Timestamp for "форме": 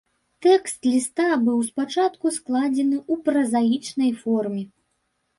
4.23-4.63